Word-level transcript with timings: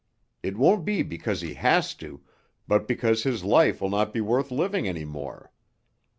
It 0.41 0.57
won't 0.57 0.83
be 0.83 1.03
because 1.03 1.41
he 1.41 1.53
has 1.53 1.93
to, 1.97 2.21
but 2.67 2.87
because 2.87 3.21
his 3.21 3.43
life 3.43 3.79
will 3.81 3.91
not 3.91 4.13
be 4.13 4.19
worth 4.19 4.49
living 4.49 4.87
any 4.87 5.05
more. 5.05 5.51